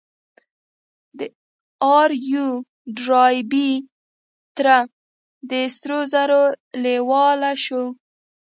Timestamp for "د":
1.17-1.19, 5.49-5.51